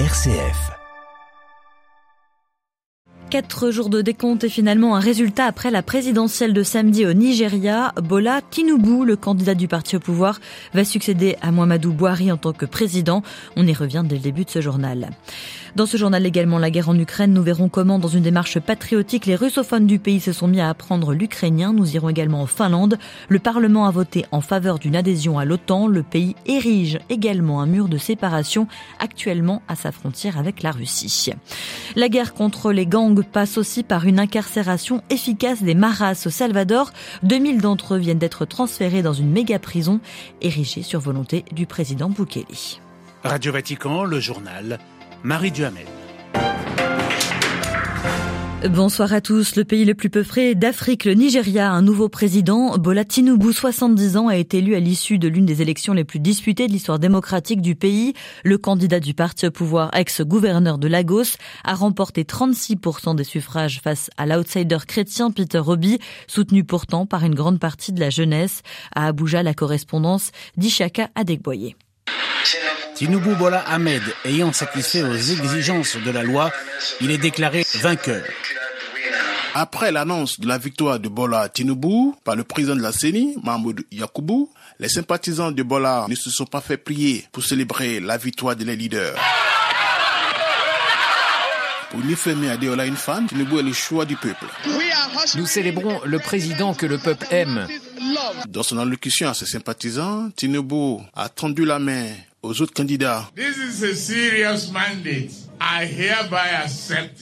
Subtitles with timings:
[0.00, 0.72] RCF.
[3.30, 7.92] Quatre jours de décompte et finalement un résultat après la présidentielle de samedi au Nigeria.
[8.02, 10.40] Bola Tinubu, le candidat du parti au pouvoir,
[10.72, 13.22] va succéder à Mohamedou Bouhari en tant que président.
[13.54, 15.10] On y revient dès le début de ce journal.
[15.76, 19.26] Dans ce journal également, la guerre en Ukraine, nous verrons comment, dans une démarche patriotique,
[19.26, 21.72] les russophones du pays se sont mis à apprendre l'ukrainien.
[21.72, 22.96] Nous irons également en Finlande.
[23.28, 25.88] Le Parlement a voté en faveur d'une adhésion à l'OTAN.
[25.88, 28.68] Le pays érige également un mur de séparation
[29.00, 31.32] actuellement à sa frontière avec la Russie.
[31.96, 36.92] La guerre contre les gangs passe aussi par une incarcération efficace des maras au Salvador.
[37.24, 39.98] 2000 d'entre eux viennent d'être transférés dans une méga prison
[40.40, 42.44] érigée sur volonté du président Bukele.
[43.24, 44.78] Radio Vatican, le journal
[45.24, 45.86] Marie Duhamel.
[48.68, 49.56] Bonsoir à tous.
[49.56, 54.28] Le pays le plus peuplé d'Afrique, le Nigeria, un nouveau président, Bola Tinubu, 70 ans,
[54.28, 57.62] a été élu à l'issue de l'une des élections les plus disputées de l'histoire démocratique
[57.62, 58.12] du pays.
[58.44, 64.10] Le candidat du parti au pouvoir, ex-gouverneur de Lagos, a remporté 36% des suffrages face
[64.18, 68.60] à l'outsider chrétien Peter Obi, soutenu pourtant par une grande partie de la jeunesse.
[68.94, 71.76] À Abuja, la correspondance d'Ishaka Adegboye.
[72.94, 76.52] Tinubu Bola Ahmed ayant satisfait aux exigences de la loi,
[77.00, 78.22] il est déclaré vainqueur.
[79.54, 83.84] Après l'annonce de la victoire de Bola Tinubu par le président de la CENI, Mahmoud
[83.90, 84.46] Yakubu,
[84.78, 88.64] les sympathisants de Bola ne se sont pas fait prier pour célébrer la victoire de
[88.64, 89.16] les leaders.
[91.90, 94.46] Pour Nifemi Adeola une femme, Tinubu est le choix du peuple.
[95.36, 97.66] Nous célébrons le président que le peuple aime.
[98.48, 102.06] Dans son allocution à ses sympathisants, Tinubu a tendu la main
[102.44, 103.30] aux autres candidats.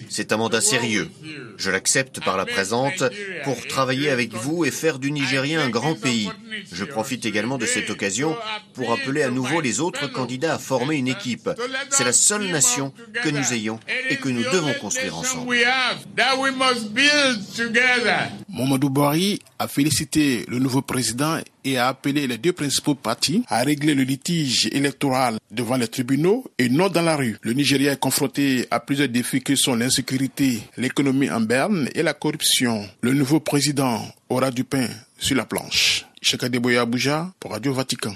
[0.09, 1.11] C'est un mandat sérieux.
[1.57, 3.05] Je l'accepte par la présente
[3.45, 6.29] pour travailler avec vous et faire du Nigeria un grand pays.
[6.73, 8.37] Je profite également de cette occasion
[8.75, 11.49] pour appeler à nouveau les autres candidats à former une équipe.
[11.91, 12.93] C'est la seule nation
[13.23, 13.79] que nous ayons
[14.11, 15.55] et que nous devons construire ensemble.
[18.53, 23.63] Mamadou Bouhari a félicité le nouveau président et a appelé les deux principaux partis à
[23.63, 27.39] régler le litige électoral devant les tribunaux et non dans la rue.
[27.41, 32.13] Le Nigeria est confronté à plusieurs défis que sont l'insécurité, l'économie en berne et la
[32.13, 32.87] corruption.
[33.01, 34.87] Le nouveau président aura du pain
[35.19, 36.05] sur la planche.
[36.51, 36.87] Deboya
[37.41, 38.13] pour Radio Vatican.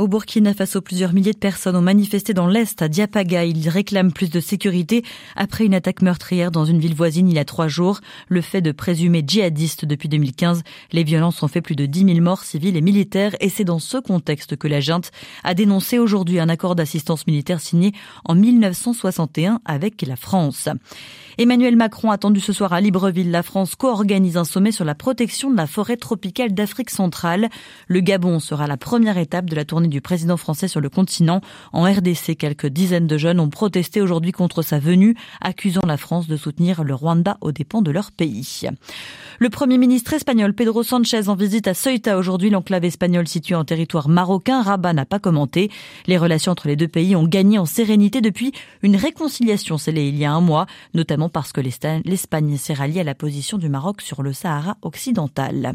[0.00, 3.44] Au Burkina Faso, plusieurs milliers de personnes ont manifesté dans l'Est, à Diapaga.
[3.44, 5.04] Ils réclament plus de sécurité
[5.36, 8.00] après une attaque meurtrière dans une ville voisine il y a trois jours.
[8.26, 10.62] Le fait de présumés djihadistes depuis 2015.
[10.92, 13.78] Les violences ont fait plus de 10 000 morts civils et militaires et c'est dans
[13.78, 15.10] ce contexte que la junte
[15.44, 17.92] a dénoncé aujourd'hui un accord d'assistance militaire signé
[18.24, 20.70] en 1961 avec la France.
[21.40, 23.30] Emmanuel Macron attendu ce soir à Libreville.
[23.30, 27.48] La France co-organise un sommet sur la protection de la forêt tropicale d'Afrique centrale.
[27.88, 31.40] Le Gabon sera la première étape de la tournée du président français sur le continent.
[31.72, 36.28] En RDC, quelques dizaines de jeunes ont protesté aujourd'hui contre sa venue, accusant la France
[36.28, 38.66] de soutenir le Rwanda aux dépens de leur pays.
[39.38, 43.64] Le premier ministre espagnol Pedro Sanchez en visite à Ceuta aujourd'hui, l'enclave espagnole située en
[43.64, 44.60] territoire marocain.
[44.60, 45.70] Rabat n'a pas commenté.
[46.06, 48.52] Les relations entre les deux pays ont gagné en sérénité depuis
[48.82, 53.04] une réconciliation scellée il y a un mois, notamment parce que l'Espagne s'est ralliée à
[53.04, 55.74] la position du Maroc sur le Sahara occidental.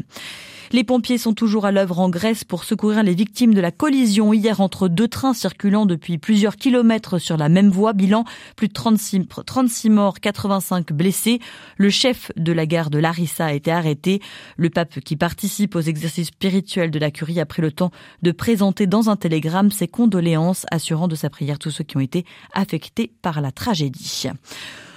[0.72, 4.32] Les pompiers sont toujours à l'œuvre en Grèce pour secourir les victimes de la collision
[4.32, 7.92] hier entre deux trains circulant depuis plusieurs kilomètres sur la même voie.
[7.92, 8.24] Bilan,
[8.56, 11.38] plus de 36, 36 morts, 85 blessés.
[11.76, 14.20] Le chef de la gare de Larissa a été arrêté.
[14.56, 17.92] Le pape qui participe aux exercices spirituels de la curie a pris le temps
[18.22, 22.00] de présenter dans un télégramme ses condoléances, assurant de sa prière tous ceux qui ont
[22.00, 24.26] été affectés par la tragédie.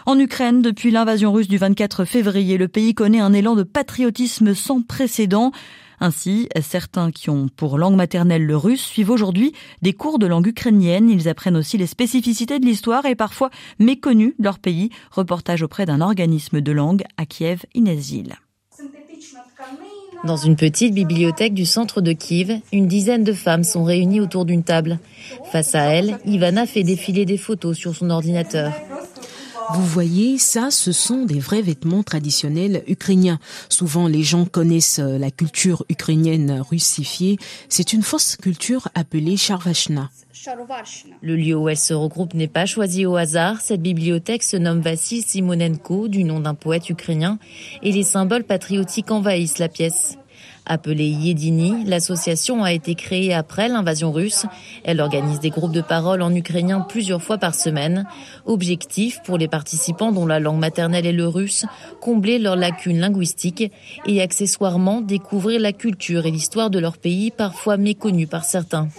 [0.05, 4.53] En Ukraine, depuis l'invasion russe du 24 février, le pays connaît un élan de patriotisme
[4.53, 5.51] sans précédent.
[5.99, 10.47] Ainsi, certains qui ont pour langue maternelle le russe suivent aujourd'hui des cours de langue
[10.47, 11.09] ukrainienne.
[11.09, 13.49] Ils apprennent aussi les spécificités de l'histoire et parfois
[13.79, 14.91] méconnues de leur pays.
[15.11, 18.35] Reportage auprès d'un organisme de langue à Kiev, Inesil.
[20.25, 24.43] Dans une petite bibliothèque du centre de Kiev, une dizaine de femmes sont réunies autour
[24.43, 24.99] d'une table.
[25.51, 28.73] Face à elles, Ivana fait défiler des photos sur son ordinateur.
[29.73, 33.39] Vous voyez, ça, ce sont des vrais vêtements traditionnels ukrainiens.
[33.69, 37.37] Souvent, les gens connaissent euh, la culture ukrainienne russifiée.
[37.69, 40.09] C'est une fausse culture appelée Charvachna.
[41.21, 43.61] Le lieu où elle se regroupe n'est pas choisi au hasard.
[43.61, 47.37] Cette bibliothèque se nomme Vassil Simonenko, du nom d'un poète ukrainien,
[47.83, 50.17] et les symboles patriotiques envahissent la pièce.
[50.65, 54.45] Appelée Yedini, l'association a été créée après l'invasion russe.
[54.83, 58.05] Elle organise des groupes de parole en ukrainien plusieurs fois par semaine.
[58.45, 61.65] Objectif pour les participants dont la langue maternelle est le russe,
[62.01, 63.71] combler leurs lacunes linguistiques
[64.05, 68.89] et accessoirement découvrir la culture et l'histoire de leur pays parfois méconnus par certains.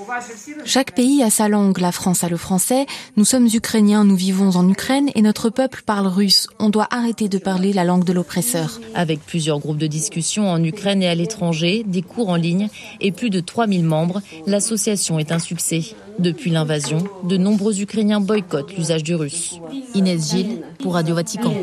[0.65, 1.79] Chaque pays a sa langue.
[1.79, 2.87] La France a le français.
[3.17, 6.49] Nous sommes ukrainiens, nous vivons en Ukraine et notre peuple parle russe.
[6.59, 8.81] On doit arrêter de parler la langue de l'oppresseur.
[8.95, 12.69] Avec plusieurs groupes de discussion en Ukraine et à l'étranger, des cours en ligne
[13.01, 15.83] et plus de 3000 membres, l'association est un succès.
[16.19, 19.61] Depuis l'invasion, de nombreux Ukrainiens boycottent l'usage du russe.
[19.95, 21.55] Inès Gilles pour Radio Vatican.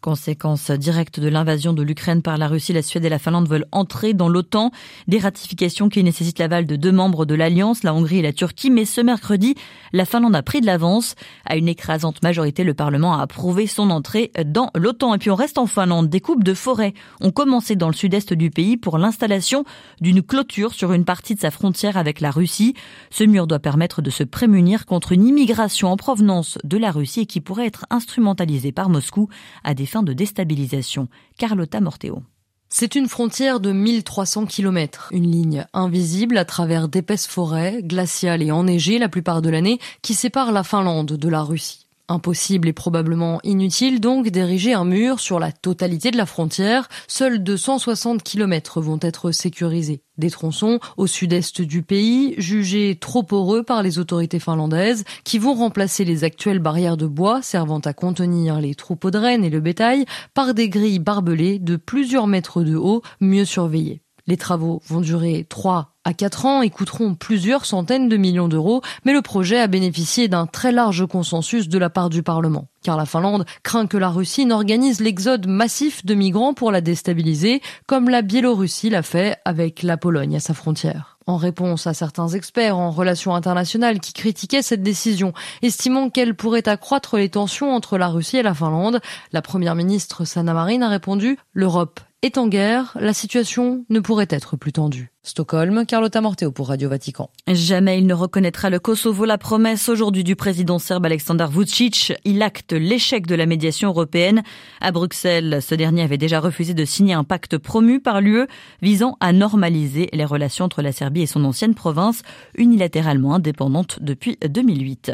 [0.00, 3.66] Conséquence directe de l'invasion de l'Ukraine par la Russie, la Suède et la Finlande veulent
[3.70, 4.70] entrer dans l'OTAN.
[5.08, 8.70] Des ratifications qui nécessitent l'aval de deux membres de l'Alliance, la Hongrie et la Turquie.
[8.70, 9.56] Mais ce mercredi,
[9.92, 11.16] la Finlande a pris de l'avance.
[11.44, 15.14] À une écrasante majorité, le Parlement a approuvé son entrée dans l'OTAN.
[15.14, 16.08] Et puis on reste en Finlande.
[16.08, 19.64] Des coupes de forêt ont commencé dans le sud-est du pays pour l'installation
[20.00, 22.72] d'une clôture sur une partie de sa frontière avec la Russie.
[23.10, 27.20] Ce mur doit permettre de se prémunir contre une immigration en provenance de la Russie
[27.20, 29.28] et qui pourrait être instrumentalisée par Moscou
[29.62, 31.08] à des de déstabilisation.
[31.38, 32.22] Carlotta Morteo.
[32.68, 38.52] C'est une frontière de 1300 km, une ligne invisible à travers d'épaisses forêts, glaciales et
[38.52, 41.79] enneigées la plupart de l'année, qui sépare la Finlande de la Russie.
[42.10, 46.88] Impossible et probablement inutile donc d'ériger un mur sur la totalité de la frontière.
[47.06, 50.02] Seuls 260 km vont être sécurisés.
[50.18, 55.54] Des tronçons au sud-est du pays, jugés trop poreux par les autorités finlandaises, qui vont
[55.54, 59.60] remplacer les actuelles barrières de bois servant à contenir les troupeaux de rennes et le
[59.60, 60.04] bétail
[60.34, 64.02] par des grilles barbelées de plusieurs mètres de haut, mieux surveillées.
[64.26, 68.82] Les travaux vont durer 3 à 4 ans et coûteront plusieurs centaines de millions d'euros,
[69.04, 72.68] mais le projet a bénéficié d'un très large consensus de la part du Parlement.
[72.82, 77.60] Car la Finlande craint que la Russie n'organise l'exode massif de migrants pour la déstabiliser,
[77.86, 81.18] comme la Biélorussie l'a fait avec la Pologne à sa frontière.
[81.26, 86.68] En réponse à certains experts en relations internationales qui critiquaient cette décision, estimant qu'elle pourrait
[86.68, 89.00] accroître les tensions entre la Russie et la Finlande,
[89.32, 94.26] la première ministre Sanna Marin a répondu L'Europe est en guerre, la situation ne pourrait
[94.30, 95.10] être plus tendue.
[95.22, 97.28] Stockholm, Carlotta Morteo pour Radio Vatican.
[97.46, 99.26] Jamais il ne reconnaîtra le Kosovo.
[99.26, 102.14] La promesse aujourd'hui du président serbe Aleksandar Vucic.
[102.24, 104.42] Il acte l'échec de la médiation européenne.
[104.80, 108.46] À Bruxelles, ce dernier avait déjà refusé de signer un pacte promu par l'UE
[108.80, 112.22] visant à normaliser les relations entre la Serbie et son ancienne province,
[112.56, 115.12] unilatéralement indépendante depuis 2008.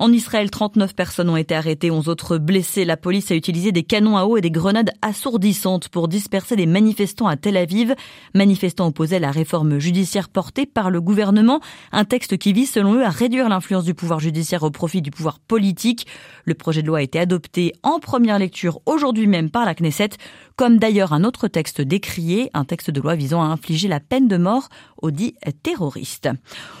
[0.00, 2.84] En Israël, 39 personnes ont été arrêtées, 11 autres blessées.
[2.84, 6.66] La police a utilisé des canons à eau et des grenades assourdissantes pour disperser des
[6.66, 7.94] manifestants à Tel Aviv.
[8.34, 11.60] Manifestants opposés à la réforme judiciaire portée par le gouvernement,
[11.92, 15.10] un texte qui vise selon eux à réduire l'influence du pouvoir judiciaire au profit du
[15.10, 16.06] pouvoir politique.
[16.44, 20.10] Le projet de loi a été adopté en première lecture aujourd'hui même par la Knesset,
[20.56, 24.28] comme d'ailleurs un autre texte décrié, un texte de loi visant à infliger la peine
[24.28, 24.68] de mort
[25.00, 26.28] aux dits terroristes.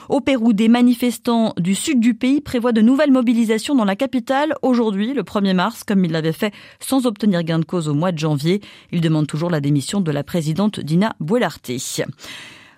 [0.08, 4.54] Au Pérou, des manifestants du sud du pays prévoient de nouvelles mobilisations dans la capitale
[4.62, 8.12] aujourd'hui, le 1er mars, comme ils l'avaient fait sans obtenir gain de cause au mois
[8.12, 8.60] de janvier.
[8.92, 11.70] Ils demandent toujours la démission de la présidente Dina Buelarte.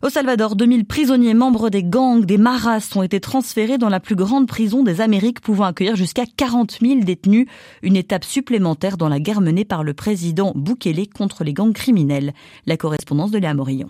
[0.02, 4.14] Au Salvador, 2000 prisonniers membres des gangs des Maras ont été transférés dans la plus
[4.14, 7.46] grande prison des Amériques, pouvant accueillir jusqu'à 40 000 détenus.
[7.82, 12.34] Une étape supplémentaire dans la guerre menée par le président Bukele contre les gangs criminels.
[12.67, 13.88] La correspondance de Léa Morillon.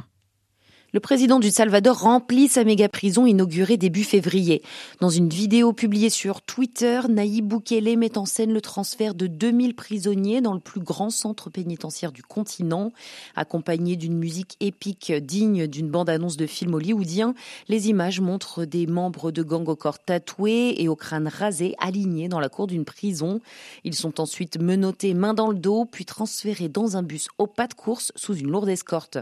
[0.93, 4.63] Le président du Salvador remplit sa méga prison inaugurée début février.
[5.01, 9.75] Dans une vidéo publiée sur Twitter, Nayib Bukele met en scène le transfert de 2000
[9.75, 12.93] prisonniers dans le plus grand centre pénitentiaire du continent.
[13.35, 17.35] Accompagné d'une musique épique digne d'une bande-annonce de film hollywoodien,
[17.69, 22.29] les images montrent des membres de gangs au corps tatoué et au crâne rasé alignés
[22.29, 23.41] dans la cour d'une prison.
[23.83, 27.67] Ils sont ensuite menottés main dans le dos, puis transférés dans un bus au pas
[27.67, 29.19] de course sous une lourde escorte.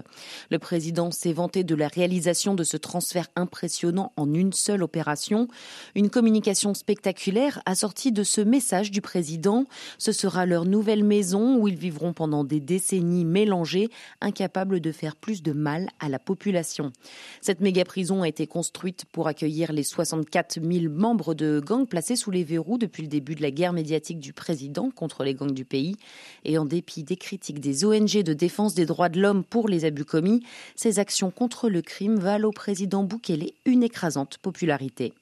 [0.51, 5.49] Le président s'est de la réalisation de ce transfert impressionnant en une seule opération.
[5.95, 9.67] Une communication spectaculaire assortie de ce message du président.
[9.99, 15.15] Ce sera leur nouvelle maison où ils vivront pendant des décennies mélangées, incapables de faire
[15.15, 16.93] plus de mal à la population.
[17.41, 22.17] Cette méga prison a été construite pour accueillir les 64 000 membres de gangs placés
[22.17, 25.53] sous les verrous depuis le début de la guerre médiatique du président contre les gangs
[25.53, 25.97] du pays.
[26.45, 29.85] Et en dépit des critiques des ONG de défense des droits de l'homme pour les
[29.85, 30.43] abus commis,
[30.75, 35.13] ces actions contre le crime valent au président Boukele une écrasante popularité.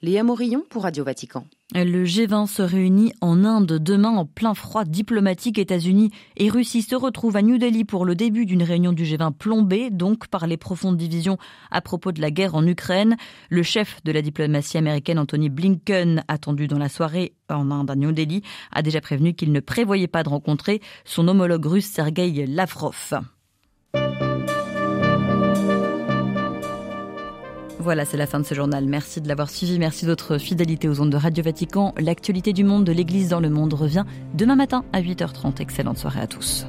[0.00, 1.44] Léa Morillon pour Radio Vatican.
[1.74, 5.58] Le G20 se réunit en Inde demain en plein froid diplomatique.
[5.58, 9.34] États-Unis et Russie se retrouvent à New Delhi pour le début d'une réunion du G20
[9.34, 11.36] plombée, donc par les profondes divisions
[11.70, 13.18] à propos de la guerre en Ukraine.
[13.50, 17.96] Le chef de la diplomatie américaine, Anthony Blinken, attendu dans la soirée en Inde à
[17.96, 18.40] New Delhi,
[18.72, 23.20] a déjà prévenu qu'il ne prévoyait pas de rencontrer son homologue russe Sergei Lavrov.
[27.86, 28.84] Voilà, c'est la fin de ce journal.
[28.84, 29.78] Merci de l'avoir suivi.
[29.78, 31.94] Merci de votre fidélité aux ondes de Radio Vatican.
[32.00, 34.02] L'actualité du monde de l'Église dans le monde revient
[34.34, 35.62] demain matin à 8h30.
[35.62, 36.66] Excellente soirée à tous.